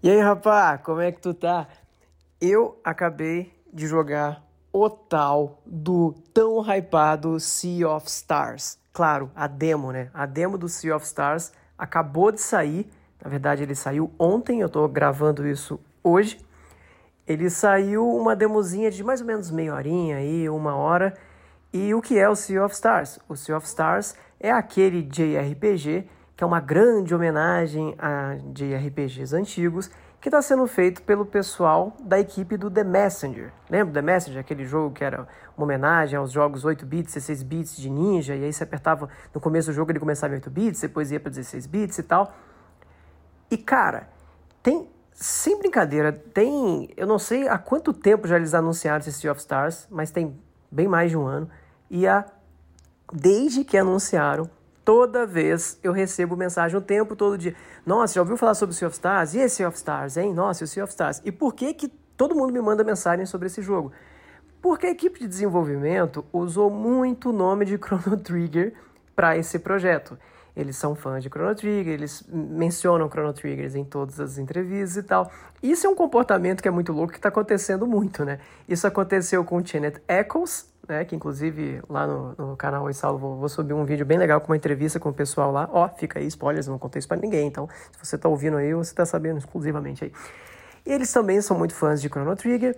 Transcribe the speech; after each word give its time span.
E 0.00 0.08
aí, 0.08 0.20
rapá, 0.20 0.78
como 0.78 1.00
é 1.00 1.10
que 1.10 1.20
tu 1.20 1.34
tá? 1.34 1.66
Eu 2.40 2.78
acabei 2.84 3.52
de 3.72 3.88
jogar 3.88 4.44
o 4.72 4.88
tal 4.88 5.60
do 5.66 6.14
tão 6.32 6.60
hypado 6.62 7.40
Sea 7.40 7.88
of 7.88 8.06
Stars. 8.06 8.78
Claro, 8.92 9.28
a 9.34 9.48
demo, 9.48 9.90
né? 9.90 10.08
A 10.14 10.24
demo 10.24 10.56
do 10.56 10.68
Sea 10.68 10.94
of 10.94 11.04
Stars 11.04 11.52
acabou 11.76 12.30
de 12.30 12.40
sair. 12.40 12.88
Na 13.20 13.28
verdade, 13.28 13.64
ele 13.64 13.74
saiu 13.74 14.12
ontem, 14.16 14.60
eu 14.60 14.68
tô 14.68 14.86
gravando 14.86 15.44
isso 15.44 15.80
hoje. 16.04 16.38
Ele 17.26 17.50
saiu 17.50 18.08
uma 18.08 18.36
demozinha 18.36 18.92
de 18.92 19.02
mais 19.02 19.20
ou 19.20 19.26
menos 19.26 19.50
meia 19.50 19.74
horinha 19.74 20.18
aí, 20.18 20.48
uma 20.48 20.76
hora. 20.76 21.12
E 21.72 21.92
o 21.92 22.00
que 22.00 22.16
é 22.16 22.28
o 22.28 22.36
Sea 22.36 22.64
of 22.64 22.72
Stars? 22.72 23.18
O 23.28 23.34
Sea 23.34 23.56
of 23.56 23.66
Stars 23.66 24.14
é 24.38 24.52
aquele 24.52 25.02
JRPG 25.02 26.08
que 26.38 26.44
é 26.44 26.46
uma 26.46 26.60
grande 26.60 27.12
homenagem 27.12 27.96
a 27.98 28.36
JRPGs 28.54 29.34
antigos, 29.34 29.90
que 30.20 30.28
está 30.28 30.40
sendo 30.40 30.68
feito 30.68 31.02
pelo 31.02 31.26
pessoal 31.26 31.96
da 31.98 32.20
equipe 32.20 32.56
do 32.56 32.70
The 32.70 32.84
Messenger. 32.84 33.52
Lembra 33.68 33.94
The 33.94 34.02
Messenger, 34.02 34.40
aquele 34.40 34.64
jogo 34.64 34.94
que 34.94 35.02
era 35.02 35.26
uma 35.56 35.64
homenagem 35.64 36.16
aos 36.16 36.30
jogos 36.30 36.64
8 36.64 36.86
bits, 36.86 37.14
16 37.14 37.42
bits 37.42 37.76
de 37.76 37.90
ninja, 37.90 38.36
e 38.36 38.44
aí 38.44 38.52
você 38.52 38.62
apertava 38.62 39.08
no 39.34 39.40
começo 39.40 39.72
do 39.72 39.74
jogo 39.74 39.90
ele 39.90 39.98
começava 39.98 40.32
em 40.32 40.36
8 40.36 40.48
bits, 40.48 40.80
depois 40.80 41.10
ia 41.10 41.18
para 41.18 41.30
16 41.30 41.66
bits 41.66 41.98
e 41.98 42.02
tal. 42.04 42.32
E 43.50 43.56
cara, 43.56 44.08
tem 44.62 44.88
sem 45.12 45.58
brincadeira, 45.58 46.12
tem, 46.12 46.88
eu 46.96 47.08
não 47.08 47.18
sei 47.18 47.48
há 47.48 47.58
quanto 47.58 47.92
tempo 47.92 48.28
já 48.28 48.36
eles 48.36 48.54
anunciaram 48.54 49.00
esse 49.00 49.12
Sea 49.12 49.32
of 49.32 49.40
Stars, 49.40 49.88
mas 49.90 50.12
tem 50.12 50.38
bem 50.70 50.86
mais 50.86 51.10
de 51.10 51.16
um 51.16 51.26
ano. 51.26 51.50
E 51.90 52.06
a 52.06 52.24
desde 53.12 53.64
que 53.64 53.76
anunciaram, 53.76 54.48
toda 54.88 55.26
vez 55.26 55.78
eu 55.82 55.92
recebo 55.92 56.34
mensagem 56.34 56.74
o 56.74 56.80
tempo 56.80 57.14
todo 57.14 57.36
dia. 57.36 57.54
Nossa, 57.84 58.14
já 58.14 58.22
ouviu 58.22 58.38
falar 58.38 58.54
sobre 58.54 58.74
o 58.74 58.74
Sea 58.74 58.88
of 58.88 58.94
Stars? 58.94 59.34
E 59.34 59.38
esse 59.38 59.56
Sea 59.56 59.68
of 59.68 59.76
Stars, 59.76 60.16
hein? 60.16 60.32
Nossa, 60.32 60.64
o 60.64 60.66
Sea 60.66 60.82
of 60.82 60.90
Stars. 60.90 61.20
E 61.26 61.30
por 61.30 61.52
que 61.52 61.74
que 61.74 61.88
todo 62.16 62.34
mundo 62.34 62.54
me 62.54 62.60
manda 62.62 62.82
mensagem 62.82 63.26
sobre 63.26 63.48
esse 63.48 63.60
jogo? 63.60 63.92
Porque 64.62 64.86
a 64.86 64.90
equipe 64.90 65.20
de 65.20 65.28
desenvolvimento 65.28 66.24
usou 66.32 66.70
muito 66.70 67.28
o 67.28 67.32
nome 67.34 67.66
de 67.66 67.76
Chrono 67.76 68.16
Trigger 68.24 68.72
para 69.14 69.36
esse 69.36 69.58
projeto. 69.58 70.18
Eles 70.56 70.78
são 70.78 70.94
fãs 70.94 71.22
de 71.22 71.28
Chrono 71.28 71.54
Trigger, 71.54 71.92
eles 71.92 72.24
mencionam 72.26 73.10
Chrono 73.10 73.34
Triggers 73.34 73.74
em 73.74 73.84
todas 73.84 74.18
as 74.18 74.38
entrevistas 74.38 74.96
e 74.96 75.02
tal. 75.02 75.30
Isso 75.62 75.86
é 75.86 75.90
um 75.90 75.94
comportamento 75.94 76.62
que 76.62 76.68
é 76.68 76.70
muito 76.70 76.94
louco, 76.94 77.12
que 77.12 77.18
está 77.18 77.28
acontecendo 77.28 77.86
muito, 77.86 78.24
né? 78.24 78.40
Isso 78.66 78.86
aconteceu 78.86 79.44
com 79.44 79.58
o 79.58 79.66
Janet 79.66 80.00
Eccles, 80.08 80.72
né? 80.88 81.04
Que 81.04 81.14
inclusive 81.14 81.82
lá 81.88 82.06
no, 82.06 82.34
no 82.36 82.56
canal 82.56 82.84
Oi 82.84 82.94
Saulo 82.94 83.18
vou, 83.18 83.48
subir 83.48 83.74
um 83.74 83.84
vídeo 83.84 84.06
bem 84.06 84.18
legal 84.18 84.40
com 84.40 84.50
uma 84.50 84.56
entrevista 84.56 84.98
com 84.98 85.10
o 85.10 85.12
pessoal 85.12 85.52
lá. 85.52 85.68
Ó, 85.70 85.88
fica 85.88 86.18
aí, 86.18 86.26
spoilers, 86.26 86.66
não 86.66 86.78
contei 86.78 86.98
isso 86.98 87.06
para 87.06 87.18
ninguém. 87.18 87.46
Então, 87.46 87.68
se 87.92 88.04
você 88.04 88.16
está 88.16 88.28
ouvindo 88.28 88.56
aí, 88.56 88.72
você 88.72 88.90
está 88.90 89.04
sabendo 89.04 89.38
exclusivamente 89.38 90.04
aí. 90.04 90.12
E 90.86 90.92
eles 90.92 91.12
também 91.12 91.40
são 91.42 91.56
muito 91.56 91.74
fãs 91.74 92.00
de 92.00 92.08
Chrono 92.08 92.34
Trigger. 92.34 92.74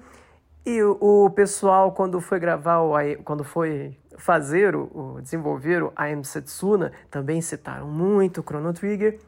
E 0.66 0.82
o, 0.82 0.98
o 1.00 1.30
pessoal, 1.30 1.92
quando 1.92 2.20
foi 2.20 2.40
gravar, 2.40 2.80
o, 2.80 2.92
quando 3.24 3.44
foi 3.44 3.96
fazer, 4.18 4.74
o, 4.76 5.18
desenvolver 5.22 5.82
o 5.82 5.92
I 5.98 6.12
Am 6.12 6.24
Setsuna, 6.24 6.92
também 7.10 7.40
citaram 7.40 7.86
muito 7.86 8.42
Chrono 8.42 8.72
Trigger. 8.72 9.18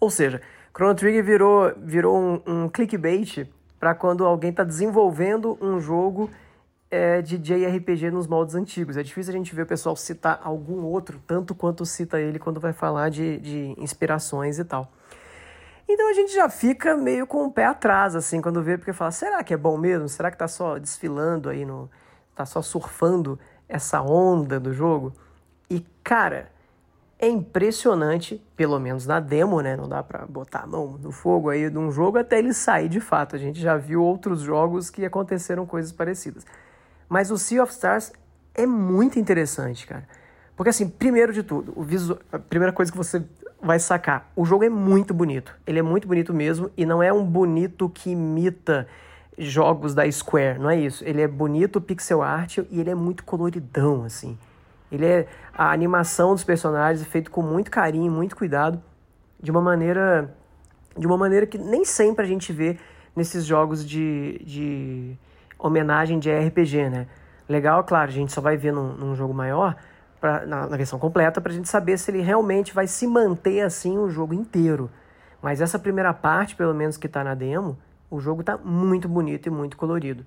Ou 0.00 0.10
seja, 0.10 0.40
Chrono 0.74 0.94
Trigger 0.94 1.24
virou, 1.24 1.72
virou 1.76 2.18
um, 2.18 2.42
um 2.46 2.68
clickbait 2.68 3.48
para 3.78 3.94
quando 3.94 4.24
alguém 4.24 4.50
está 4.50 4.64
desenvolvendo 4.64 5.56
um 5.60 5.78
jogo 5.78 6.30
é, 6.90 7.20
de 7.20 7.38
JRPG 7.38 8.10
nos 8.10 8.26
moldes 8.26 8.54
antigos. 8.54 8.96
É 8.96 9.02
difícil 9.02 9.32
a 9.32 9.36
gente 9.36 9.54
ver 9.54 9.62
o 9.62 9.66
pessoal 9.66 9.96
citar 9.96 10.40
algum 10.42 10.82
outro, 10.82 11.20
tanto 11.26 11.54
quanto 11.54 11.84
cita 11.84 12.20
ele 12.20 12.38
quando 12.38 12.60
vai 12.60 12.72
falar 12.72 13.10
de, 13.10 13.38
de 13.38 13.74
inspirações 13.78 14.58
e 14.58 14.64
tal. 14.64 14.90
Então 15.88 16.08
a 16.10 16.12
gente 16.12 16.34
já 16.34 16.48
fica 16.48 16.96
meio 16.96 17.26
com 17.26 17.44
o 17.44 17.52
pé 17.52 17.64
atrás, 17.66 18.16
assim, 18.16 18.40
quando 18.40 18.62
vê, 18.62 18.76
porque 18.76 18.92
fala, 18.92 19.12
será 19.12 19.44
que 19.44 19.54
é 19.54 19.56
bom 19.56 19.76
mesmo? 19.78 20.08
Será 20.08 20.30
que 20.30 20.36
tá 20.36 20.48
só 20.48 20.78
desfilando 20.78 21.48
aí 21.48 21.64
no. 21.64 21.88
tá 22.34 22.44
só 22.44 22.60
surfando 22.60 23.38
essa 23.68 24.02
onda 24.02 24.58
do 24.58 24.72
jogo? 24.72 25.12
E, 25.70 25.84
cara, 26.02 26.50
é 27.18 27.28
impressionante, 27.28 28.42
pelo 28.56 28.78
menos 28.80 29.06
na 29.06 29.20
demo, 29.20 29.60
né? 29.60 29.76
Não 29.76 29.88
dá 29.88 30.02
pra 30.02 30.26
botar 30.26 30.60
a 30.60 30.66
mão 30.66 30.98
no 30.98 31.12
fogo 31.12 31.50
aí 31.50 31.70
de 31.70 31.78
um 31.78 31.90
jogo 31.90 32.18
até 32.18 32.38
ele 32.38 32.52
sair 32.52 32.88
de 32.88 33.00
fato. 33.00 33.36
A 33.36 33.38
gente 33.38 33.60
já 33.60 33.76
viu 33.76 34.02
outros 34.02 34.40
jogos 34.40 34.90
que 34.90 35.04
aconteceram 35.04 35.64
coisas 35.66 35.92
parecidas. 35.92 36.44
Mas 37.08 37.30
o 37.30 37.38
Sea 37.38 37.62
of 37.62 37.72
Stars 37.72 38.12
é 38.54 38.66
muito 38.66 39.18
interessante, 39.18 39.86
cara. 39.86 40.06
Porque 40.56 40.70
assim, 40.70 40.88
primeiro 40.88 41.32
de 41.32 41.42
tudo, 41.42 41.72
o 41.76 41.82
visual, 41.82 42.18
a 42.32 42.38
primeira 42.38 42.72
coisa 42.72 42.90
que 42.90 42.96
você 42.96 43.22
vai 43.60 43.78
sacar, 43.78 44.30
o 44.34 44.44
jogo 44.44 44.64
é 44.64 44.70
muito 44.70 45.12
bonito. 45.12 45.54
Ele 45.66 45.78
é 45.78 45.82
muito 45.82 46.08
bonito 46.08 46.32
mesmo 46.32 46.70
e 46.76 46.86
não 46.86 47.02
é 47.02 47.12
um 47.12 47.24
bonito 47.24 47.88
que 47.88 48.10
imita 48.10 48.86
jogos 49.38 49.94
da 49.94 50.10
Square, 50.10 50.58
não 50.58 50.70
é 50.70 50.78
isso. 50.78 51.04
Ele 51.04 51.20
é 51.20 51.28
bonito, 51.28 51.80
pixel 51.80 52.22
art 52.22 52.58
e 52.58 52.80
ele 52.80 52.90
é 52.90 52.94
muito 52.94 53.24
coloridão, 53.24 54.04
assim. 54.04 54.38
Ele 54.90 55.04
é 55.04 55.28
a 55.52 55.72
animação 55.72 56.32
dos 56.32 56.44
personagens 56.44 57.06
é 57.06 57.10
feito 57.10 57.30
com 57.30 57.42
muito 57.42 57.70
carinho, 57.70 58.10
muito 58.10 58.36
cuidado, 58.36 58.80
de 59.40 59.50
uma 59.50 59.60
maneira 59.60 60.34
de 60.96 61.06
uma 61.06 61.18
maneira 61.18 61.46
que 61.46 61.58
nem 61.58 61.84
sempre 61.84 62.24
a 62.24 62.28
gente 62.28 62.52
vê 62.52 62.78
nesses 63.14 63.44
jogos 63.44 63.86
de, 63.86 64.40
de 64.46 65.18
homenagem 65.58 66.18
de 66.18 66.30
RPG, 66.30 66.90
né? 66.90 67.06
Legal, 67.48 67.84
claro, 67.84 68.10
a 68.10 68.12
gente 68.12 68.32
só 68.32 68.40
vai 68.40 68.56
ver 68.56 68.72
num, 68.72 68.92
num 68.92 69.14
jogo 69.14 69.32
maior, 69.32 69.76
pra, 70.20 70.44
na, 70.44 70.66
na 70.66 70.76
versão 70.76 70.98
completa, 70.98 71.40
para 71.40 71.52
a 71.52 71.54
gente 71.54 71.68
saber 71.68 71.98
se 71.98 72.10
ele 72.10 72.20
realmente 72.20 72.74
vai 72.74 72.86
se 72.86 73.06
manter 73.06 73.60
assim 73.60 73.96
o 73.98 74.08
jogo 74.08 74.34
inteiro. 74.34 74.90
Mas 75.40 75.60
essa 75.60 75.78
primeira 75.78 76.12
parte, 76.12 76.56
pelo 76.56 76.74
menos 76.74 76.96
que 76.96 77.06
está 77.06 77.22
na 77.22 77.34
demo, 77.34 77.78
o 78.10 78.20
jogo 78.20 78.40
está 78.40 78.56
muito 78.56 79.08
bonito 79.08 79.46
e 79.46 79.50
muito 79.50 79.76
colorido. 79.76 80.24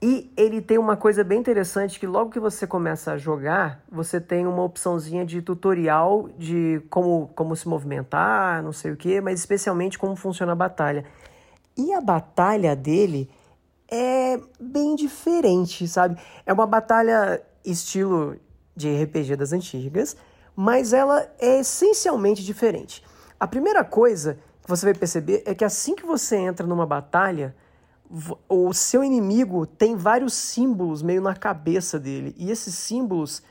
E 0.00 0.32
ele 0.36 0.60
tem 0.60 0.78
uma 0.78 0.96
coisa 0.96 1.24
bem 1.24 1.40
interessante 1.40 1.98
que 1.98 2.06
logo 2.06 2.30
que 2.30 2.38
você 2.38 2.68
começa 2.68 3.12
a 3.12 3.18
jogar, 3.18 3.82
você 3.90 4.20
tem 4.20 4.46
uma 4.46 4.62
opçãozinha 4.62 5.26
de 5.26 5.42
tutorial 5.42 6.28
de 6.38 6.80
como, 6.88 7.28
como 7.34 7.56
se 7.56 7.66
movimentar, 7.66 8.62
não 8.62 8.72
sei 8.72 8.92
o 8.92 8.96
que, 8.96 9.20
mas 9.20 9.40
especialmente 9.40 9.98
como 9.98 10.14
funciona 10.14 10.52
a 10.52 10.54
batalha. 10.54 11.04
E 11.76 11.92
a 11.92 12.00
batalha 12.00 12.76
dele 12.76 13.28
é 13.90 14.38
bem 14.60 14.94
diferente, 14.94 15.88
sabe? 15.88 16.20
É 16.44 16.52
uma 16.52 16.66
batalha 16.66 17.42
estilo 17.64 18.36
de 18.76 19.02
RPG 19.02 19.36
das 19.36 19.52
antigas, 19.52 20.16
mas 20.54 20.92
ela 20.92 21.28
é 21.38 21.60
essencialmente 21.60 22.44
diferente. 22.44 23.02
A 23.40 23.46
primeira 23.46 23.84
coisa 23.84 24.38
que 24.62 24.68
você 24.68 24.86
vai 24.86 24.94
perceber 24.94 25.42
é 25.46 25.54
que 25.54 25.64
assim 25.64 25.94
que 25.94 26.04
você 26.04 26.36
entra 26.36 26.66
numa 26.66 26.86
batalha, 26.86 27.54
o 28.48 28.72
seu 28.72 29.02
inimigo 29.04 29.66
tem 29.66 29.96
vários 29.96 30.32
símbolos 30.34 31.02
meio 31.02 31.20
na 31.20 31.34
cabeça 31.34 31.98
dele, 31.98 32.34
e 32.38 32.50
esses 32.50 32.74
símbolos 32.74 33.42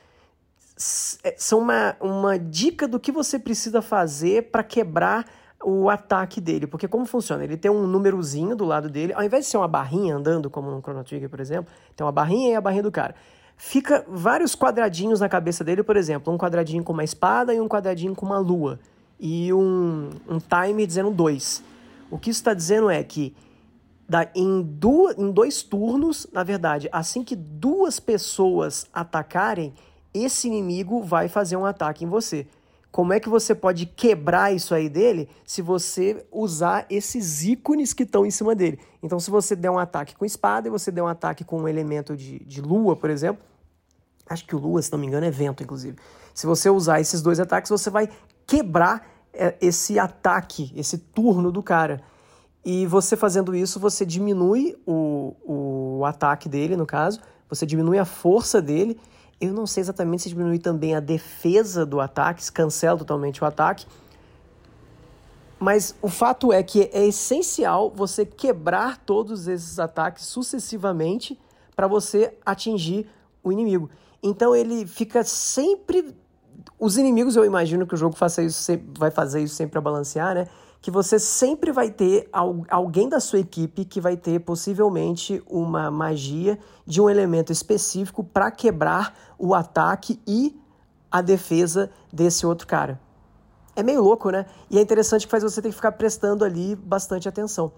é, 1.23 1.35
são 1.37 1.59
uma, 1.59 1.95
uma 1.99 2.37
dica 2.37 2.87
do 2.87 2.99
que 2.99 3.11
você 3.11 3.39
precisa 3.39 3.81
fazer 3.81 4.51
para 4.51 4.63
quebrar 4.63 5.25
o 5.63 5.89
ataque 5.89 6.39
dele. 6.39 6.67
Porque 6.67 6.87
como 6.87 7.05
funciona? 7.05 7.43
Ele 7.43 7.57
tem 7.57 7.69
um 7.69 7.87
númerozinho 7.87 8.55
do 8.55 8.65
lado 8.65 8.89
dele, 8.89 9.13
ao 9.13 9.23
invés 9.23 9.45
de 9.45 9.51
ser 9.51 9.57
uma 9.57 9.67
barrinha 9.67 10.15
andando, 10.15 10.49
como 10.49 10.69
no 10.71 10.81
Chrono 10.81 11.03
Trigger, 11.03 11.29
por 11.29 11.39
exemplo, 11.39 11.71
tem 11.95 12.05
uma 12.05 12.11
barrinha 12.11 12.51
e 12.51 12.55
a 12.55 12.61
barrinha 12.61 12.83
do 12.83 12.91
cara. 12.91 13.15
Fica 13.55 14.05
vários 14.07 14.55
quadradinhos 14.55 15.19
na 15.19 15.27
cabeça 15.27 15.63
dele, 15.63 15.81
por 15.81 15.97
exemplo, 15.97 16.31
um 16.31 16.37
quadradinho 16.37 16.83
com 16.83 16.93
uma 16.93 17.03
espada 17.03 17.53
e 17.53 17.59
um 17.59 17.67
quadradinho 17.67 18.15
com 18.15 18.25
uma 18.25 18.37
lua. 18.37 18.79
E 19.19 19.51
um, 19.51 20.09
um 20.29 20.37
time 20.37 20.85
dizendo 20.85 21.09
dois. 21.09 21.63
O 22.11 22.19
que 22.19 22.29
isso 22.29 22.39
está 22.39 22.53
dizendo 22.53 22.89
é 22.89 23.03
que 23.03 23.35
da, 24.07 24.29
em, 24.35 24.61
du, 24.61 25.11
em 25.17 25.31
dois 25.31 25.63
turnos, 25.63 26.27
na 26.31 26.43
verdade, 26.43 26.87
assim 26.91 27.23
que 27.23 27.35
duas 27.35 27.99
pessoas 27.99 28.87
atacarem, 28.93 29.73
esse 30.13 30.47
inimigo 30.47 31.01
vai 31.01 31.27
fazer 31.27 31.57
um 31.57 31.65
ataque 31.65 32.05
em 32.05 32.07
você. 32.07 32.47
Como 32.97 33.13
é 33.13 33.19
que 33.19 33.29
você 33.29 33.53
pode 33.53 33.85
quebrar 33.85 34.51
isso 34.51 34.73
aí 34.73 34.89
dele 34.89 35.29
se 35.45 35.61
você 35.61 36.25
usar 36.31 36.83
esses 36.89 37.43
ícones 37.43 37.93
que 37.93 38.01
estão 38.01 38.25
em 38.25 38.31
cima 38.31 38.55
dele? 38.55 38.79
Então, 39.03 39.19
se 39.19 39.29
você 39.29 39.55
der 39.55 39.69
um 39.69 39.77
ataque 39.77 40.15
com 40.15 40.25
espada 40.25 40.67
e 40.67 40.71
você 40.71 40.91
der 40.91 41.03
um 41.03 41.07
ataque 41.07 41.43
com 41.43 41.61
um 41.61 41.67
elemento 41.67 42.17
de, 42.17 42.39
de 42.39 42.59
lua, 42.59 42.95
por 42.95 43.11
exemplo, 43.11 43.45
acho 44.27 44.47
que 44.47 44.55
o 44.55 44.57
lua, 44.57 44.81
se 44.81 44.91
não 44.91 44.97
me 44.97 45.05
engano, 45.05 45.27
é 45.27 45.29
vento, 45.29 45.61
inclusive. 45.61 45.95
Se 46.33 46.47
você 46.47 46.71
usar 46.71 46.99
esses 46.99 47.21
dois 47.21 47.39
ataques, 47.39 47.69
você 47.69 47.91
vai 47.91 48.09
quebrar 48.47 49.07
é, 49.31 49.55
esse 49.61 49.99
ataque, 49.99 50.73
esse 50.75 50.97
turno 50.97 51.51
do 51.51 51.61
cara. 51.61 52.01
E 52.65 52.87
você 52.87 53.15
fazendo 53.15 53.53
isso, 53.53 53.79
você 53.79 54.07
diminui 54.07 54.75
o, 54.87 55.35
o 55.99 56.03
ataque 56.03 56.49
dele, 56.49 56.75
no 56.75 56.87
caso, 56.87 57.21
você 57.47 57.63
diminui 57.63 57.99
a 57.99 58.05
força 58.05 58.59
dele 58.59 58.99
eu 59.39 59.53
não 59.53 59.67
sei 59.67 59.81
exatamente 59.81 60.23
se 60.23 60.29
diminui 60.29 60.59
também 60.59 60.95
a 60.95 60.99
defesa 60.99 61.85
do 61.85 61.99
ataque, 61.99 62.43
se 62.43 62.51
cancela 62.51 62.97
totalmente 62.97 63.43
o 63.43 63.45
ataque. 63.45 63.85
Mas 65.59 65.95
o 66.01 66.07
fato 66.07 66.51
é 66.53 66.61
que 66.61 66.89
é 66.93 67.05
essencial 67.05 67.89
você 67.89 68.25
quebrar 68.25 68.97
todos 68.97 69.47
esses 69.47 69.79
ataques 69.79 70.25
sucessivamente 70.25 71.39
para 71.75 71.87
você 71.87 72.33
atingir 72.45 73.09
o 73.43 73.51
inimigo. 73.51 73.89
Então 74.21 74.55
ele 74.55 74.85
fica 74.85 75.23
sempre. 75.23 76.15
Os 76.79 76.97
inimigos, 76.97 77.35
eu 77.35 77.45
imagino 77.45 77.87
que 77.87 77.93
o 77.93 77.97
jogo 77.97 78.15
faça 78.15 78.43
isso, 78.43 78.71
vai 78.97 79.09
fazer 79.09 79.41
isso 79.41 79.55
sempre 79.55 79.73
para 79.73 79.81
balancear, 79.81 80.35
né? 80.35 80.47
Que 80.81 80.91
você 80.91 81.19
sempre 81.19 81.71
vai 81.71 81.89
ter 81.89 82.29
alguém 82.69 83.09
da 83.09 83.19
sua 83.19 83.39
equipe 83.39 83.83
que 83.83 83.99
vai 83.99 84.15
ter 84.15 84.39
possivelmente 84.39 85.43
uma 85.49 85.89
magia 85.91 86.57
de 86.85 87.01
um 87.01 87.09
elemento 87.09 87.51
específico 87.51 88.23
para 88.23 88.51
quebrar 88.51 89.13
o 89.37 89.53
ataque 89.53 90.21
e 90.27 90.59
a 91.11 91.21
defesa 91.21 91.89
desse 92.11 92.45
outro 92.45 92.67
cara. 92.67 92.99
É 93.75 93.83
meio 93.83 94.01
louco, 94.01 94.29
né? 94.29 94.45
E 94.69 94.77
é 94.77 94.81
interessante 94.81 95.25
que 95.25 95.31
faz 95.31 95.43
você 95.43 95.61
ter 95.61 95.69
que 95.69 95.75
ficar 95.75 95.91
prestando 95.91 96.43
ali 96.43 96.75
bastante 96.75 97.27
atenção. 97.27 97.71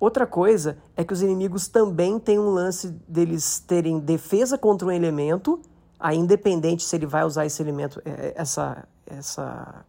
Outra 0.00 0.26
coisa 0.26 0.78
é 0.96 1.04
que 1.04 1.12
os 1.12 1.22
inimigos 1.22 1.68
também 1.68 2.18
têm 2.18 2.38
um 2.38 2.50
lance 2.50 2.88
deles 3.06 3.60
terem 3.60 4.00
defesa 4.00 4.58
contra 4.58 4.88
um 4.88 4.90
elemento, 4.90 5.60
aí 5.98 6.16
independente 6.16 6.82
se 6.82 6.96
ele 6.96 7.06
vai 7.06 7.24
usar 7.24 7.46
esse 7.46 7.62
elemento, 7.62 8.02
é, 8.04 8.10
é, 8.10 8.32
essa 8.34 8.84
essa 9.06 9.84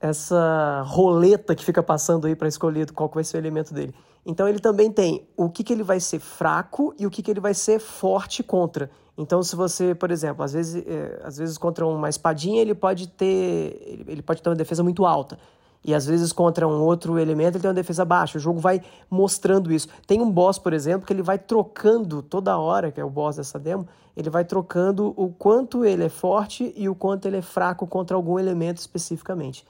essa 0.00 0.82
roleta 0.86 1.54
que 1.54 1.64
fica 1.64 1.82
passando 1.82 2.26
aí 2.26 2.36
para 2.36 2.48
escolher 2.48 2.90
qual 2.92 3.10
vai 3.12 3.24
ser 3.24 3.36
o 3.36 3.40
elemento 3.40 3.74
dele. 3.74 3.94
Então 4.24 4.46
ele 4.48 4.58
também 4.58 4.90
tem 4.90 5.26
o 5.36 5.48
que, 5.48 5.64
que 5.64 5.72
ele 5.72 5.82
vai 5.82 6.00
ser 6.00 6.18
fraco 6.18 6.94
e 6.98 7.06
o 7.06 7.10
que, 7.10 7.22
que 7.22 7.30
ele 7.30 7.40
vai 7.40 7.54
ser 7.54 7.78
forte 7.78 8.42
contra. 8.42 8.90
Então, 9.16 9.42
se 9.42 9.56
você, 9.56 9.96
por 9.96 10.12
exemplo, 10.12 10.44
às 10.44 10.52
vezes, 10.52 10.86
é, 10.86 11.20
às 11.24 11.36
vezes 11.38 11.58
contra 11.58 11.84
uma 11.84 12.08
espadinha 12.08 12.62
ele 12.62 12.74
pode 12.74 13.08
ter. 13.08 14.04
Ele 14.06 14.22
pode 14.22 14.40
ter 14.40 14.48
uma 14.48 14.54
defesa 14.54 14.84
muito 14.84 15.04
alta. 15.04 15.38
E 15.84 15.94
às 15.94 16.06
vezes 16.06 16.32
contra 16.32 16.68
um 16.68 16.82
outro 16.82 17.18
elemento 17.18 17.54
ele 17.54 17.62
tem 17.62 17.68
uma 17.68 17.74
defesa 17.74 18.04
baixa. 18.04 18.38
O 18.38 18.40
jogo 18.40 18.60
vai 18.60 18.80
mostrando 19.10 19.72
isso. 19.72 19.88
Tem 20.06 20.20
um 20.20 20.30
boss, 20.30 20.58
por 20.58 20.72
exemplo, 20.72 21.06
que 21.06 21.12
ele 21.12 21.22
vai 21.22 21.38
trocando 21.38 22.22
toda 22.22 22.56
hora, 22.58 22.92
que 22.92 23.00
é 23.00 23.04
o 23.04 23.10
boss 23.10 23.36
dessa 23.36 23.58
demo, 23.58 23.88
ele 24.16 24.30
vai 24.30 24.44
trocando 24.44 25.14
o 25.16 25.32
quanto 25.32 25.84
ele 25.84 26.04
é 26.04 26.08
forte 26.08 26.72
e 26.76 26.88
o 26.88 26.94
quanto 26.94 27.26
ele 27.26 27.38
é 27.38 27.42
fraco 27.42 27.86
contra 27.86 28.16
algum 28.16 28.38
elemento 28.38 28.78
especificamente. 28.78 29.64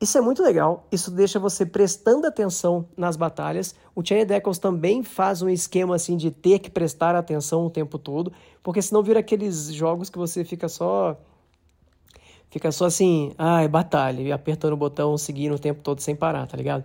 Isso 0.00 0.16
é 0.16 0.20
muito 0.22 0.42
legal, 0.42 0.86
isso 0.90 1.10
deixa 1.10 1.38
você 1.38 1.66
prestando 1.66 2.26
atenção 2.26 2.88
nas 2.96 3.16
batalhas. 3.16 3.74
O 3.94 4.02
Chain 4.02 4.24
Deckles 4.24 4.58
também 4.58 5.02
faz 5.02 5.42
um 5.42 5.48
esquema 5.50 5.94
assim 5.94 6.16
de 6.16 6.30
ter 6.30 6.58
que 6.58 6.70
prestar 6.70 7.14
atenção 7.14 7.66
o 7.66 7.70
tempo 7.70 7.98
todo, 7.98 8.32
porque 8.62 8.80
senão 8.80 9.02
vira 9.02 9.20
aqueles 9.20 9.70
jogos 9.70 10.08
que 10.08 10.16
você 10.16 10.42
fica 10.42 10.70
só 10.70 11.20
fica 12.48 12.72
só 12.72 12.86
assim, 12.86 13.34
ai, 13.36 13.68
batalha, 13.68 14.22
e 14.22 14.32
apertando 14.32 14.72
o 14.72 14.76
botão, 14.76 15.18
seguindo 15.18 15.56
o 15.56 15.58
tempo 15.58 15.82
todo 15.82 16.00
sem 16.00 16.16
parar, 16.16 16.46
tá 16.46 16.56
ligado? 16.56 16.82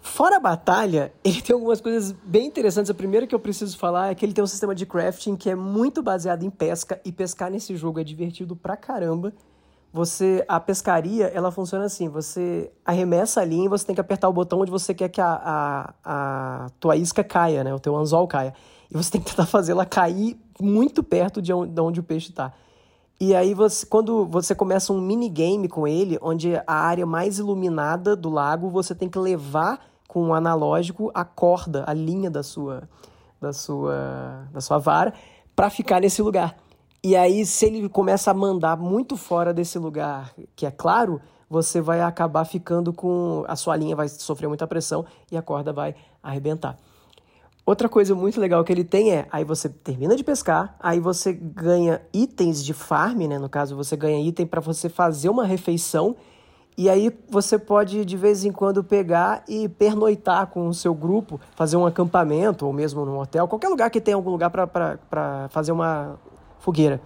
Fora 0.00 0.38
a 0.38 0.40
batalha, 0.40 1.12
ele 1.22 1.42
tem 1.42 1.52
algumas 1.52 1.82
coisas 1.82 2.10
bem 2.10 2.46
interessantes. 2.46 2.90
A 2.90 2.94
primeira 2.94 3.26
que 3.26 3.34
eu 3.34 3.38
preciso 3.38 3.76
falar 3.76 4.10
é 4.10 4.14
que 4.14 4.24
ele 4.24 4.32
tem 4.32 4.42
um 4.42 4.46
sistema 4.46 4.74
de 4.74 4.86
crafting 4.86 5.36
que 5.36 5.50
é 5.50 5.54
muito 5.54 6.02
baseado 6.02 6.42
em 6.42 6.50
pesca, 6.50 6.98
e 7.04 7.12
pescar 7.12 7.50
nesse 7.50 7.76
jogo 7.76 8.00
é 8.00 8.04
divertido 8.04 8.56
pra 8.56 8.78
caramba 8.78 9.34
você 9.96 10.44
a 10.46 10.60
pescaria 10.60 11.28
ela 11.28 11.50
funciona 11.50 11.86
assim 11.86 12.06
você 12.06 12.70
arremessa 12.84 13.40
a 13.40 13.44
linha 13.46 13.64
e 13.64 13.68
você 13.68 13.86
tem 13.86 13.94
que 13.94 14.00
apertar 14.00 14.28
o 14.28 14.32
botão 14.32 14.60
onde 14.60 14.70
você 14.70 14.92
quer 14.92 15.08
que 15.08 15.22
a, 15.22 15.40
a, 15.42 15.94
a 16.04 16.70
tua 16.78 16.96
isca 16.96 17.24
caia 17.24 17.64
né? 17.64 17.74
O 17.74 17.80
teu 17.80 17.96
anzol 17.96 18.28
caia. 18.28 18.52
E 18.90 18.96
você 18.96 19.12
tem 19.12 19.22
que 19.22 19.30
tentar 19.30 19.46
fazê-la 19.48 19.86
cair 19.86 20.38
muito 20.60 21.02
perto 21.02 21.40
de 21.40 21.50
onde, 21.50 21.72
de 21.72 21.80
onde 21.80 22.00
o 22.00 22.02
peixe 22.02 22.28
está 22.28 22.52
e 23.18 23.34
aí 23.34 23.54
você 23.54 23.86
quando 23.86 24.26
você 24.26 24.54
começa 24.54 24.92
um 24.92 25.00
minigame 25.00 25.66
com 25.66 25.88
ele 25.88 26.18
onde 26.20 26.54
a 26.66 26.74
área 26.74 27.06
mais 27.06 27.38
iluminada 27.38 28.14
do 28.14 28.28
lago 28.28 28.68
você 28.68 28.94
tem 28.94 29.08
que 29.08 29.18
levar 29.18 29.80
com 30.06 30.24
um 30.24 30.34
analógico 30.34 31.10
a 31.14 31.24
corda 31.24 31.84
a 31.86 31.94
linha 31.94 32.30
da 32.30 32.42
sua 32.42 32.82
da 33.40 33.54
sua 33.54 34.46
da 34.52 34.60
sua 34.60 34.76
vara 34.76 35.14
para 35.54 35.70
ficar 35.70 36.02
nesse 36.02 36.20
lugar 36.20 36.54
e 37.02 37.14
aí, 37.14 37.46
se 37.46 37.66
ele 37.66 37.88
começa 37.88 38.30
a 38.30 38.34
mandar 38.34 38.76
muito 38.76 39.16
fora 39.16 39.52
desse 39.52 39.78
lugar, 39.78 40.32
que 40.54 40.66
é 40.66 40.70
claro, 40.70 41.20
você 41.48 41.80
vai 41.80 42.00
acabar 42.00 42.44
ficando 42.44 42.92
com. 42.92 43.44
A 43.46 43.56
sua 43.56 43.76
linha 43.76 43.94
vai 43.94 44.08
sofrer 44.08 44.48
muita 44.48 44.66
pressão 44.66 45.04
e 45.30 45.36
a 45.36 45.42
corda 45.42 45.72
vai 45.72 45.94
arrebentar. 46.22 46.76
Outra 47.64 47.88
coisa 47.88 48.14
muito 48.14 48.40
legal 48.40 48.62
que 48.62 48.72
ele 48.72 48.84
tem 48.84 49.12
é, 49.12 49.26
aí 49.30 49.42
você 49.42 49.68
termina 49.68 50.14
de 50.14 50.22
pescar, 50.22 50.76
aí 50.78 51.00
você 51.00 51.32
ganha 51.32 52.00
itens 52.12 52.64
de 52.64 52.72
farm, 52.72 53.22
né? 53.22 53.38
No 53.38 53.48
caso, 53.48 53.74
você 53.74 53.96
ganha 53.96 54.20
item 54.20 54.46
para 54.46 54.60
você 54.60 54.88
fazer 54.88 55.28
uma 55.28 55.44
refeição, 55.44 56.14
e 56.78 56.88
aí 56.88 57.10
você 57.28 57.58
pode 57.58 58.04
de 58.04 58.16
vez 58.16 58.44
em 58.44 58.52
quando 58.52 58.84
pegar 58.84 59.42
e 59.48 59.68
pernoitar 59.68 60.46
com 60.46 60.68
o 60.68 60.74
seu 60.74 60.94
grupo, 60.94 61.40
fazer 61.56 61.76
um 61.76 61.84
acampamento, 61.84 62.66
ou 62.66 62.72
mesmo 62.72 63.04
num 63.04 63.18
hotel, 63.18 63.48
qualquer 63.48 63.68
lugar 63.68 63.90
que 63.90 64.00
tenha 64.00 64.16
algum 64.16 64.30
lugar 64.30 64.50
para 64.50 65.48
fazer 65.48 65.72
uma, 65.72 66.20
fogueira. 66.58 67.00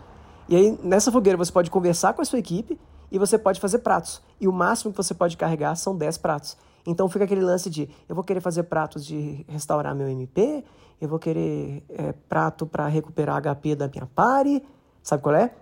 E 0.48 0.56
aí, 0.56 0.78
nessa 0.82 1.12
fogueira, 1.12 1.38
você 1.38 1.52
pode 1.52 1.70
conversar 1.70 2.12
com 2.12 2.22
a 2.22 2.24
sua 2.24 2.38
equipe 2.38 2.78
e 3.10 3.18
você 3.18 3.38
pode 3.38 3.60
fazer 3.60 3.78
pratos. 3.78 4.22
E 4.40 4.48
o 4.48 4.52
máximo 4.52 4.90
que 4.90 4.96
você 4.96 5.14
pode 5.14 5.36
carregar 5.36 5.74
são 5.76 5.96
10 5.96 6.18
pratos. 6.18 6.56
Então 6.86 7.08
fica 7.08 7.24
aquele 7.24 7.42
lance 7.42 7.68
de 7.68 7.88
eu 8.08 8.14
vou 8.14 8.24
querer 8.24 8.40
fazer 8.40 8.64
pratos 8.64 9.04
de 9.04 9.44
restaurar 9.48 9.94
meu 9.94 10.08
MP, 10.08 10.64
eu 11.00 11.08
vou 11.08 11.18
querer 11.18 11.84
é, 11.88 12.12
prato 12.28 12.66
para 12.66 12.86
recuperar 12.86 13.40
HP 13.40 13.74
da 13.74 13.88
minha 13.88 14.06
pare, 14.06 14.62
sabe 15.02 15.22
qual 15.22 15.34
é? 15.34 15.52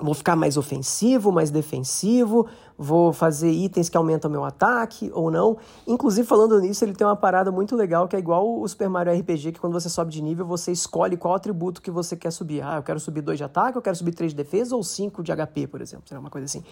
Vou 0.00 0.14
ficar 0.14 0.36
mais 0.36 0.56
ofensivo, 0.56 1.30
mais 1.30 1.50
defensivo, 1.50 2.46
vou 2.76 3.12
fazer 3.12 3.50
itens 3.50 3.88
que 3.88 3.96
aumentam 3.96 4.30
meu 4.30 4.44
ataque 4.44 5.10
ou 5.14 5.30
não. 5.30 5.56
Inclusive, 5.86 6.26
falando 6.26 6.58
nisso, 6.60 6.84
ele 6.84 6.94
tem 6.94 7.06
uma 7.06 7.16
parada 7.16 7.52
muito 7.52 7.76
legal 7.76 8.08
que 8.08 8.16
é 8.16 8.18
igual 8.18 8.60
o 8.60 8.66
Super 8.66 8.88
Mario 8.88 9.12
RPG, 9.18 9.52
que 9.52 9.60
quando 9.60 9.72
você 9.72 9.88
sobe 9.88 10.10
de 10.10 10.22
nível, 10.22 10.46
você 10.46 10.72
escolhe 10.72 11.16
qual 11.16 11.34
atributo 11.34 11.82
que 11.82 11.90
você 11.90 12.16
quer 12.16 12.30
subir. 12.30 12.62
Ah, 12.62 12.76
eu 12.76 12.82
quero 12.82 12.98
subir 12.98 13.20
2 13.20 13.38
de 13.38 13.44
ataque, 13.44 13.76
eu 13.76 13.82
quero 13.82 13.96
subir 13.96 14.12
3 14.12 14.32
de 14.32 14.36
defesa 14.36 14.74
ou 14.74 14.82
5 14.82 15.22
de 15.22 15.32
HP, 15.32 15.66
por 15.66 15.80
exemplo. 15.80 16.08
Será 16.08 16.20
uma 16.20 16.30
coisa 16.30 16.46
assim. 16.46 16.64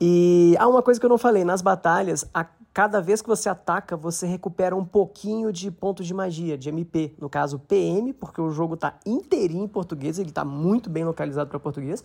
E 0.00 0.54
há 0.58 0.64
ah, 0.64 0.68
uma 0.68 0.82
coisa 0.82 1.00
que 1.00 1.06
eu 1.06 1.10
não 1.10 1.18
falei, 1.18 1.44
nas 1.44 1.62
batalhas, 1.62 2.28
a 2.34 2.44
cada 2.76 3.00
vez 3.00 3.22
que 3.22 3.28
você 3.28 3.48
ataca, 3.48 3.96
você 3.96 4.26
recupera 4.26 4.76
um 4.76 4.84
pouquinho 4.84 5.50
de 5.50 5.70
pontos 5.70 6.06
de 6.06 6.12
magia, 6.12 6.58
de 6.58 6.68
MP, 6.68 7.14
no 7.18 7.30
caso 7.30 7.58
PM, 7.58 8.12
porque 8.12 8.38
o 8.38 8.50
jogo 8.50 8.74
está 8.74 8.98
inteirinho 9.06 9.64
em 9.64 9.68
português, 9.68 10.18
ele 10.18 10.28
está 10.28 10.44
muito 10.44 10.90
bem 10.90 11.02
localizado 11.02 11.48
para 11.48 11.58
português. 11.58 12.04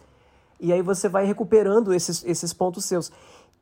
E 0.61 0.71
aí 0.71 0.81
você 0.83 1.09
vai 1.09 1.25
recuperando 1.25 1.91
esses, 1.91 2.23
esses 2.23 2.53
pontos 2.53 2.85
seus. 2.85 3.11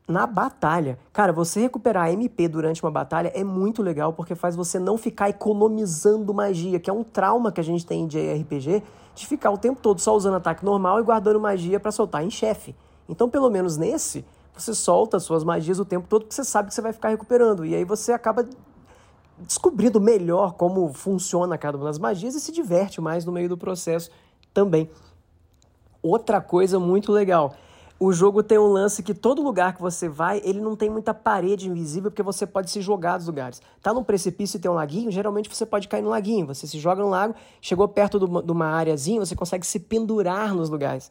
Na 0.06 0.26
batalha, 0.26 0.98
cara, 1.12 1.32
você 1.32 1.60
recuperar 1.60 2.12
MP 2.12 2.46
durante 2.46 2.82
uma 2.82 2.90
batalha 2.90 3.32
é 3.34 3.42
muito 3.42 3.82
legal 3.82 4.12
porque 4.12 4.34
faz 4.34 4.54
você 4.54 4.78
não 4.78 4.98
ficar 4.98 5.30
economizando 5.30 6.34
magia, 6.34 6.78
que 6.78 6.90
é 6.90 6.92
um 6.92 7.02
trauma 7.02 7.50
que 7.50 7.60
a 7.60 7.64
gente 7.64 7.86
tem 7.86 8.06
de 8.06 8.18
RPG, 8.18 8.82
de 9.14 9.26
ficar 9.26 9.50
o 9.50 9.56
tempo 9.56 9.80
todo 9.80 10.00
só 10.00 10.14
usando 10.14 10.34
ataque 10.34 10.64
normal 10.64 11.00
e 11.00 11.02
guardando 11.02 11.40
magia 11.40 11.80
para 11.80 11.90
soltar 11.90 12.22
em 12.22 12.30
chefe. 12.30 12.74
Então, 13.08 13.30
pelo 13.30 13.48
menos 13.48 13.76
nesse, 13.76 14.24
você 14.52 14.74
solta 14.74 15.18
suas 15.18 15.42
magias 15.42 15.78
o 15.78 15.84
tempo 15.84 16.06
todo 16.06 16.22
porque 16.22 16.34
você 16.34 16.44
sabe 16.44 16.68
que 16.68 16.74
você 16.74 16.82
vai 16.82 16.92
ficar 16.92 17.08
recuperando. 17.08 17.64
E 17.64 17.74
aí 17.74 17.84
você 17.84 18.12
acaba 18.12 18.46
descobrindo 19.38 20.00
melhor 20.00 20.52
como 20.52 20.92
funciona 20.92 21.56
cada 21.56 21.78
uma 21.78 21.86
das 21.86 21.98
magias 21.98 22.34
e 22.34 22.40
se 22.40 22.52
diverte 22.52 23.00
mais 23.00 23.24
no 23.24 23.32
meio 23.32 23.48
do 23.48 23.56
processo 23.56 24.10
também. 24.52 24.90
Outra 26.02 26.40
coisa 26.40 26.78
muito 26.78 27.12
legal. 27.12 27.54
O 28.02 28.12
jogo 28.12 28.42
tem 28.42 28.58
um 28.58 28.66
lance 28.66 29.02
que 29.02 29.12
todo 29.12 29.42
lugar 29.42 29.74
que 29.74 29.82
você 29.82 30.08
vai, 30.08 30.40
ele 30.42 30.58
não 30.58 30.74
tem 30.74 30.88
muita 30.88 31.12
parede 31.12 31.68
invisível 31.68 32.10
porque 32.10 32.22
você 32.22 32.46
pode 32.46 32.70
se 32.70 32.80
jogar 32.80 33.18
dos 33.18 33.26
lugares. 33.26 33.60
Tá 33.82 33.92
num 33.92 34.02
precipício 34.02 34.56
e 34.56 34.60
tem 34.60 34.70
um 34.70 34.74
laguinho, 34.74 35.10
geralmente 35.10 35.54
você 35.54 35.66
pode 35.66 35.86
cair 35.86 36.00
no 36.00 36.08
laguinho. 36.08 36.46
Você 36.46 36.66
se 36.66 36.78
joga 36.78 37.02
no 37.02 37.10
lago, 37.10 37.34
chegou 37.60 37.86
perto 37.86 38.18
de 38.18 38.52
uma 38.52 38.68
areazinha, 38.68 39.20
você 39.20 39.36
consegue 39.36 39.66
se 39.66 39.78
pendurar 39.78 40.54
nos 40.54 40.70
lugares. 40.70 41.10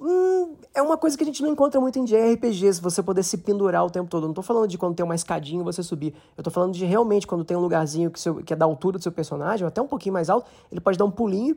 Hum, 0.00 0.54
é 0.72 0.80
uma 0.80 0.96
coisa 0.96 1.18
que 1.18 1.22
a 1.22 1.26
gente 1.26 1.42
não 1.42 1.50
encontra 1.50 1.78
muito 1.78 1.98
em 1.98 2.04
JRPGs, 2.06 2.80
você 2.80 3.02
poder 3.02 3.22
se 3.22 3.36
pendurar 3.36 3.84
o 3.84 3.90
tempo 3.90 4.08
todo. 4.08 4.26
Não 4.26 4.32
tô 4.32 4.40
falando 4.40 4.66
de 4.66 4.78
quando 4.78 4.94
tem 4.94 5.04
uma 5.04 5.14
escadinha 5.14 5.62
você 5.62 5.82
subir. 5.82 6.14
Eu 6.34 6.42
tô 6.42 6.50
falando 6.50 6.72
de 6.72 6.86
realmente 6.86 7.26
quando 7.26 7.44
tem 7.44 7.54
um 7.54 7.60
lugarzinho 7.60 8.10
que, 8.10 8.18
seu, 8.18 8.36
que 8.36 8.54
é 8.54 8.56
da 8.56 8.64
altura 8.64 8.96
do 8.96 9.02
seu 9.02 9.12
personagem, 9.12 9.64
ou 9.64 9.68
até 9.68 9.82
um 9.82 9.86
pouquinho 9.86 10.14
mais 10.14 10.30
alto, 10.30 10.46
ele 10.72 10.80
pode 10.80 10.96
dar 10.96 11.04
um 11.04 11.10
pulinho 11.10 11.54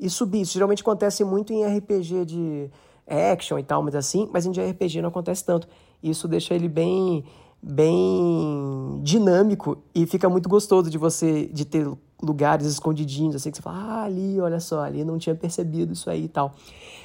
e 0.00 0.08
subir. 0.08 0.42
Isso 0.42 0.54
geralmente 0.54 0.82
acontece 0.82 1.24
muito 1.24 1.52
em 1.52 1.64
RPG 1.64 2.24
de 2.24 2.70
action 3.06 3.58
e 3.58 3.62
tal, 3.62 3.82
mas 3.82 3.94
assim, 3.94 4.28
mas 4.32 4.46
em 4.46 4.50
RPG 4.50 5.00
não 5.00 5.08
acontece 5.08 5.44
tanto. 5.44 5.68
Isso 6.02 6.28
deixa 6.28 6.54
ele 6.54 6.68
bem 6.68 7.24
bem 7.60 9.00
dinâmico 9.02 9.78
e 9.92 10.06
fica 10.06 10.28
muito 10.28 10.48
gostoso 10.48 10.88
de 10.88 10.96
você 10.96 11.46
de 11.46 11.64
ter 11.64 11.90
lugares 12.22 12.66
escondidinhos 12.66 13.34
assim 13.34 13.50
que 13.50 13.56
você 13.56 13.62
fala, 13.62 13.78
ah, 13.78 14.04
ali, 14.04 14.40
olha 14.40 14.60
só, 14.60 14.80
ali 14.82 15.04
não 15.04 15.18
tinha 15.18 15.34
percebido 15.34 15.92
isso 15.92 16.08
aí 16.08 16.24
e 16.24 16.28
tal. 16.28 16.54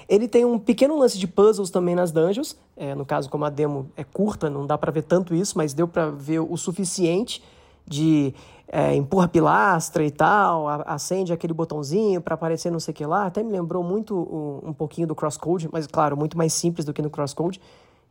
Ele 0.08 0.28
tem 0.28 0.46
um 0.46 0.60
pequeno 0.60 0.98
lance 0.98 1.18
de 1.18 1.28
puzzles 1.28 1.70
também 1.70 1.96
nas 1.96 2.12
dungeons, 2.12 2.56
é, 2.76 2.94
no 2.94 3.06
caso 3.06 3.30
como 3.30 3.46
a 3.46 3.50
demo 3.50 3.90
é 3.96 4.04
curta, 4.04 4.50
não 4.50 4.66
dá 4.66 4.78
para 4.78 4.92
ver 4.92 5.04
tanto 5.04 5.34
isso, 5.34 5.58
mas 5.58 5.74
deu 5.74 5.88
para 5.88 6.10
ver 6.10 6.40
o 6.40 6.56
suficiente 6.58 7.44
de 7.86 8.34
é, 8.68 8.96
empurra 8.96 9.28
pilastra 9.28 10.04
e 10.04 10.10
tal, 10.10 10.68
acende 10.86 11.32
aquele 11.32 11.54
botãozinho 11.54 12.22
para 12.22 12.34
aparecer 12.36 12.72
não 12.72 12.80
sei 12.80 12.92
o 12.92 12.96
que 12.96 13.06
lá. 13.06 13.26
Até 13.26 13.44
me 13.44 13.52
lembrou 13.52 13.84
muito 13.84 14.16
um, 14.16 14.70
um 14.70 14.74
pouquinho 14.74 15.08
do 15.08 15.16
Crosscode, 15.16 15.70
mas 15.72 15.86
claro, 15.86 16.18
muito 16.18 16.38
mais 16.38 16.54
simples 16.54 16.86
do 16.86 16.94
que 16.94 17.02
no 17.02 17.10
Crosscode. 17.10 17.62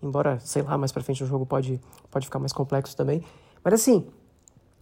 Embora, 0.02 0.38
sei 0.40 0.62
lá, 0.62 0.76
mais 0.76 0.92
pra 0.92 1.02
frente 1.02 1.22
o 1.22 1.26
jogo 1.26 1.46
pode, 1.46 1.80
pode 2.10 2.26
ficar 2.26 2.38
mais 2.38 2.52
complexo 2.52 2.96
também. 2.96 3.22
Mas 3.64 3.74
assim, 3.74 4.04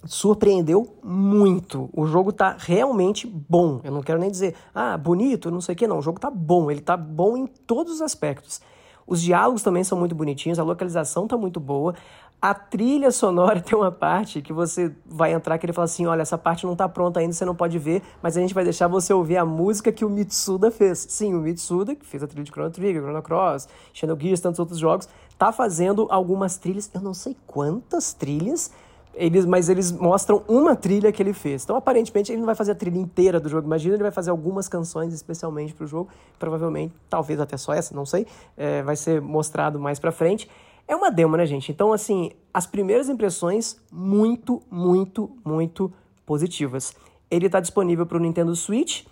surpreendeu 0.05 0.97
muito. 1.03 1.91
O 1.93 2.07
jogo 2.07 2.33
tá 2.33 2.57
realmente 2.59 3.27
bom. 3.27 3.81
Eu 3.85 3.93
não 3.93 4.03
quero 4.03 4.19
nem 4.19 4.31
dizer, 4.31 4.55
ah, 4.75 4.97
bonito, 4.97 5.51
não 5.51 5.61
sei 5.61 5.75
o 5.75 5.77
que, 5.77 5.87
não. 5.87 5.99
O 5.99 6.03
jogo 6.03 6.19
tá 6.19 6.31
bom. 6.31 6.71
Ele 6.71 6.81
tá 6.81 6.97
bom 6.97 7.37
em 7.37 7.47
todos 7.47 7.95
os 7.95 8.03
aspectos. 8.03 8.61
Os 9.07 9.21
diálogos 9.21 9.63
também 9.63 9.83
são 9.83 9.99
muito 9.99 10.15
bonitinhos, 10.15 10.59
a 10.59 10.63
localização 10.63 11.27
tá 11.27 11.37
muito 11.37 11.59
boa. 11.59 11.95
A 12.43 12.55
trilha 12.55 13.11
sonora 13.11 13.61
tem 13.63 13.77
uma 13.77 13.93
parte 13.93 14.41
que 14.41 14.53
você 14.53 14.91
vai 15.05 15.33
entrar 15.33 15.59
que 15.59 15.67
ele 15.67 15.73
fala 15.73 15.85
assim: 15.85 16.07
olha, 16.07 16.23
essa 16.23 16.39
parte 16.39 16.65
não 16.65 16.75
tá 16.75 16.89
pronta 16.89 17.21
ainda, 17.21 17.33
você 17.33 17.45
não 17.45 17.55
pode 17.55 17.79
ver, 17.79 18.03
mas 18.23 18.37
a 18.37 18.41
gente 18.41 18.55
vai 18.55 18.65
deixar 18.65 18.89
você 18.89 19.13
ouvir 19.13 19.37
a 19.37 19.45
música 19.45 19.93
que 19.93 20.05
o 20.05 20.11
Mitsuda 20.11 20.71
fez. 20.71 21.07
Sim, 21.11 21.35
o 21.35 21.41
Mitsuda, 21.41 21.95
que 21.95 22.07
fez 22.07 22.23
a 22.23 22.27
trilha 22.27 22.45
de 22.45 22.51
Chrono 22.51 22.71
Trigger, 22.71 23.03
Chrono 23.03 23.23
Cross, 23.23 23.69
Xenogears, 23.93 24.41
tantos 24.41 24.59
outros 24.59 24.79
jogos, 24.79 25.09
tá 25.37 25.53
fazendo 25.53 26.07
algumas 26.11 26.57
trilhas, 26.57 26.91
eu 26.95 27.03
não 27.03 27.13
sei 27.13 27.37
quantas 27.47 28.15
trilhas, 28.15 28.71
eles, 29.13 29.45
mas 29.45 29.69
eles 29.69 29.93
mostram 29.93 30.43
uma 30.49 30.75
trilha 30.75 31.13
que 31.13 31.23
ele 31.23 31.35
fez. 31.35 31.65
Então, 31.65 31.77
aparentemente, 31.77 32.33
ele 32.33 32.39
não 32.39 32.47
vai 32.47 32.55
fazer 32.55 32.73
a 32.73 32.75
trilha 32.75 32.99
inteira 32.99 33.39
do 33.39 33.49
jogo. 33.49 33.67
Imagina, 33.67 33.97
ele 33.97 34.03
vai 34.03 34.13
fazer 34.13 34.31
algumas 34.31 34.69
canções 34.69 35.13
especialmente 35.13 35.75
para 35.75 35.85
o 35.85 35.87
jogo. 35.87 36.09
Provavelmente, 36.39 36.95
talvez 37.09 37.41
até 37.41 37.57
só 37.57 37.75
essa, 37.75 37.95
não 37.95 38.07
sei. 38.07 38.27
É, 38.57 38.83
vai 38.83 38.97
ser 38.97 39.21
mostrado 39.21 39.79
mais 39.79 39.99
para 39.99 40.13
frente. 40.13 40.49
É 40.91 40.97
uma 40.97 41.09
demo, 41.09 41.37
né, 41.37 41.47
gente? 41.47 41.71
Então, 41.71 41.93
assim, 41.93 42.33
as 42.53 42.67
primeiras 42.67 43.09
impressões 43.09 43.81
muito, 43.93 44.61
muito, 44.69 45.31
muito 45.45 45.93
positivas. 46.27 46.93
Ele 47.31 47.47
está 47.47 47.61
disponível 47.61 48.05
para 48.05 48.17
o 48.17 48.21
Nintendo 48.21 48.57
Switch 48.57 49.05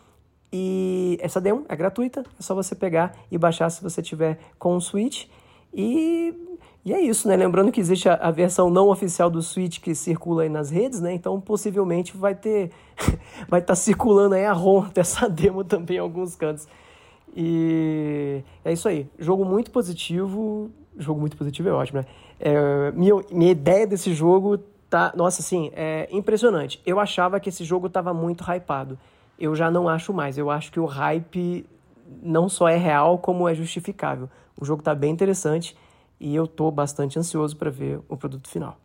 e 0.53 1.17
essa 1.21 1.41
demo 1.41 1.65
é 1.69 1.77
gratuita. 1.77 2.25
É 2.37 2.43
só 2.43 2.53
você 2.53 2.75
pegar 2.75 3.15
e 3.31 3.39
baixar 3.39 3.71
se 3.71 3.81
você 3.81 4.03
tiver 4.03 4.41
com 4.59 4.75
o 4.75 4.81
Switch. 4.81 5.27
E, 5.73 6.35
e 6.85 6.93
é 6.93 7.01
isso, 7.01 7.29
né? 7.29 7.37
Lembrando 7.37 7.71
que 7.71 7.79
existe 7.79 8.09
a, 8.09 8.15
a, 8.15 8.33
versão 8.33 8.69
não 8.69 8.89
oficial 8.89 9.31
do 9.31 9.41
Switch 9.41 9.79
que 9.79 9.95
circula 9.95 10.43
aí 10.43 10.49
nas 10.49 10.71
redes, 10.71 11.01
né? 11.01 11.15
Então 11.15 11.41
possivelmente 11.41 12.17
vai 12.17 12.35
ter. 12.35 12.73
vai 13.49 13.61
estar 13.61 13.75
tá 13.75 13.77
circulando 13.77 14.35
aí 14.35 14.45
a 14.45 14.53
ROM 14.53 14.89
dessa 14.93 15.29
demo 15.31 15.63
também 15.63 15.99
em 15.99 16.01
alguns 16.01 16.35
cantos. 16.35 16.67
E 17.37 18.43
é 18.65 18.73
isso 18.73 18.89
aí. 18.89 19.09
Jogo 19.17 19.45
muito 19.45 19.71
positivo 19.71 20.73
jogo 20.99 21.21
muito 21.21 21.37
positivo 21.37 21.69
é 21.69 21.73
ótimo, 21.73 22.01
né? 22.01 22.07
É, 22.41 22.93
minha, 22.93 23.15
minha 23.31 23.51
ideia 23.51 23.87
desse 23.87 24.13
jogo 24.13 24.59
tá. 24.91 25.13
Nossa, 25.17 25.41
assim, 25.41 25.71
é 25.75 26.09
impressionante. 26.11 26.81
Eu 26.85 27.01
achava 27.01 27.41
que 27.41 27.49
esse 27.49 27.65
jogo 27.65 27.89
tava 27.89 28.13
muito 28.13 28.45
hypado. 28.45 28.99
Eu 29.39 29.55
já 29.55 29.71
não 29.71 29.89
acho 29.89 30.13
mais. 30.13 30.37
Eu 30.37 30.51
acho 30.51 30.73
que 30.73 30.81
o 30.81 30.85
hype 30.85 31.65
não 32.23 32.49
só 32.49 32.69
é 32.69 32.77
real, 32.77 33.19
como 33.19 33.49
é 33.49 33.55
justificável. 33.55 34.29
O 34.61 34.65
jogo 34.65 34.83
tá 34.83 34.95
bem 34.95 35.13
interessante 35.13 35.77
e 36.19 36.35
eu 36.35 36.47
tô 36.47 36.71
bastante 36.71 37.19
ansioso 37.19 37.57
para 37.57 37.71
ver 37.71 38.01
o 38.09 38.17
produto 38.17 38.49
final. 38.49 38.77